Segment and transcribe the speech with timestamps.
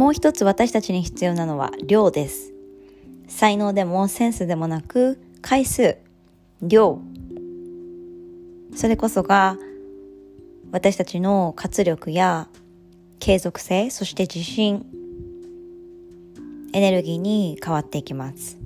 [0.00, 2.54] もう一つ私たちに必要なのは量です。
[3.28, 5.98] 才能でもセンスでもなく回数。
[6.62, 7.02] 量。
[8.74, 9.58] それこそが
[10.72, 12.48] 私たちの活力や
[13.18, 14.86] 継続性そして自信。
[16.72, 18.56] エネルギーに変わっていきます。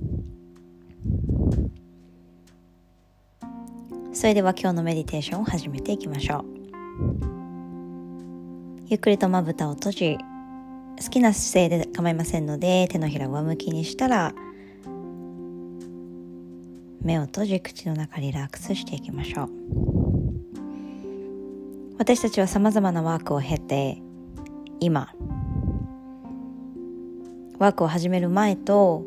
[4.13, 6.45] それでは今日のメディテーションを始めていきましょう。
[8.87, 10.17] ゆっくりとまぶたを閉じ
[11.01, 14.33] 好きな姿勢で構いませんので手のひらを上向きにしたら
[17.01, 19.49] 目を閉じ口の中リラックスしていきましょう。
[21.97, 24.01] 私たちはさまざまなワークを経て
[24.79, 25.13] 今
[27.57, 29.05] ワークを始める前と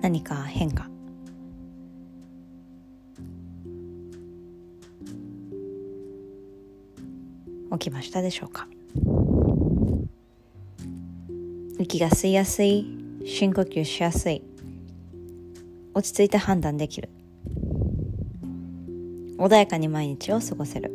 [0.00, 0.88] 何か変化
[7.72, 8.66] 起きましたでしょうか？
[11.82, 12.86] 息が吸いやすい
[13.26, 14.42] 深呼吸しやすい。
[15.94, 17.08] 落ち着いて判断できる。
[19.36, 20.92] 穏やかに毎日を過ごせる。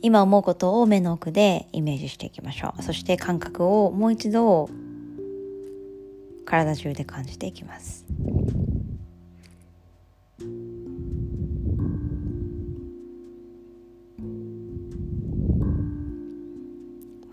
[0.00, 2.82] 今思うことを目の奥でイメージしていきましょう。
[2.82, 4.70] そして感覚をもう一度
[6.46, 8.06] 体中で感じていきます。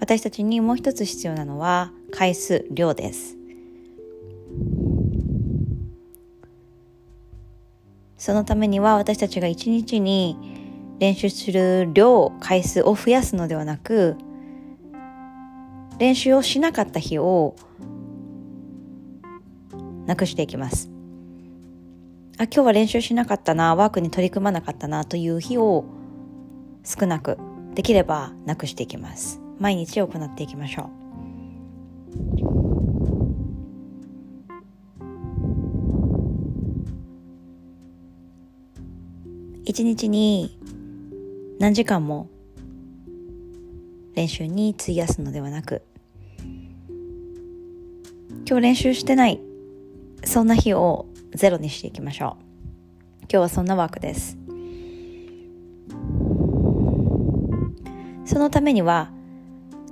[0.04, 3.38] 私たちにもう一つ必要なのは回数量です。
[8.18, 10.38] そのためには私たちが一日に
[11.00, 14.18] 練習する量回数を増やすのではなく
[16.00, 17.56] 練習をしなかった日を
[20.06, 20.92] なくしていきます。
[22.38, 25.86] あ今日は練習しなかったなワークに取り組まなかったなという日を
[26.84, 27.38] 少なく
[27.74, 29.42] できればなくしていきます。
[29.59, 30.90] 毎日行っていきましょう。
[39.66, 40.59] 一日に
[41.59, 42.30] 何時間も
[44.13, 45.81] 練習に費やすのではなく
[48.46, 49.40] 今日練習してない
[50.24, 52.44] そんな日をゼロにしていきましょう。
[53.22, 54.38] 今日はそんなワークです。
[58.25, 59.12] そのためには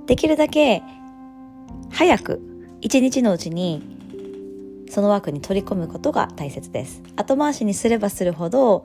[0.06, 0.82] できるだけ
[1.90, 2.40] 早く
[2.80, 3.82] 一日のうちに
[4.90, 7.02] そのワークに取り込むことが大切です。
[7.16, 8.84] 後回しにすればするほど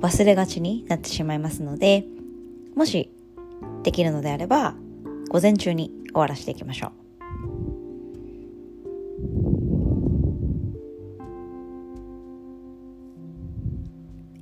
[0.00, 2.04] 忘れがちになってしまいますので
[2.76, 3.10] もし
[3.82, 4.74] できるのであれば
[5.30, 7.00] 午前中に終わらせていきましょう。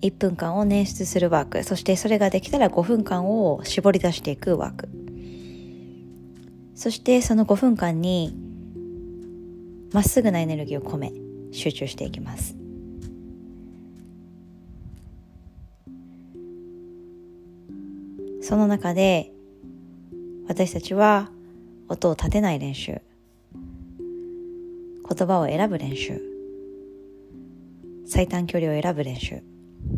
[0.01, 4.98] 1分間を捻出するワークそしてそれができたら5分間を絞り出していくワーク。
[6.79, 8.33] そしてその5分間に
[9.93, 11.13] まっすぐなエネルギーを込め
[11.51, 12.55] 集中していきます。
[18.43, 19.33] その中で
[20.47, 21.31] 私たちは
[21.89, 23.03] 音を立てない練習
[23.53, 26.23] 言葉を選ぶ練習
[28.07, 29.43] 最短距離を選ぶ練習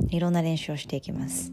[0.09, 1.53] いろんな練習をしていきます。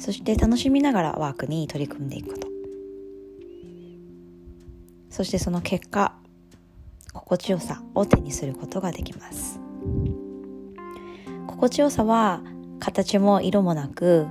[0.00, 2.48] そして楽しみながらワークに取り組んでいくこと。
[5.10, 6.14] そしてその結果
[7.12, 9.60] 心地よさを手にすることができます。
[11.46, 12.42] 心地よさは
[12.78, 14.26] 形も色もなく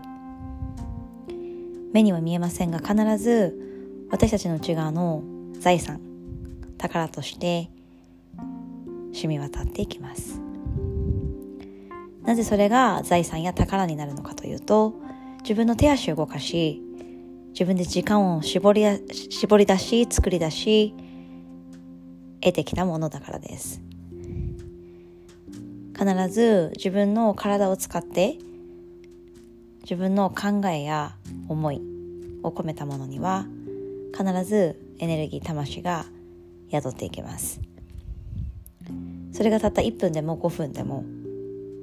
[1.93, 5.21] 目には見えませんが必ず私たちの内側の
[5.59, 6.01] 財産
[6.79, 7.69] 宝として
[9.13, 10.41] 染み渡っていきます。
[12.23, 14.95] なぜそれが財産や宝になるのかというと
[15.41, 16.81] 自分の手足を動かし
[17.49, 20.93] 自分で時間を絞り絞り出し作り出し
[22.41, 23.81] 得てきたものだからです。
[25.97, 28.37] 必ず自分の体を使って
[29.81, 31.17] 自分の考えや
[31.49, 31.81] 思い
[32.41, 33.45] を込めたものには
[34.17, 36.05] 必ずエネルギー魂が
[36.71, 37.59] 宿っていきます。
[39.33, 41.03] それがたった1分でも5分でも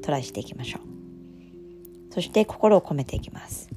[0.03, 0.96] トライしていきましょう。
[2.17, 3.69] そして心を込めていきます。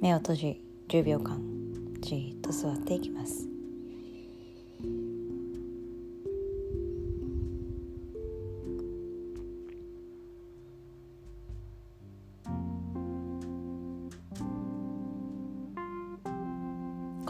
[0.00, 1.42] 目を閉じ10秒間
[2.00, 3.59] じっと座っていきます。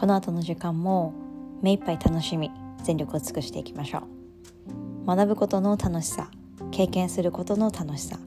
[0.01, 1.13] この後の時間も
[1.61, 2.49] 目いっぱい楽しみ
[2.83, 5.05] 全力を尽くしていきましょう。
[5.05, 6.31] 学ぶことの楽しさ
[6.71, 8.17] 経験することの楽しさ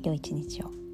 [0.04, 0.91] 良い一日を。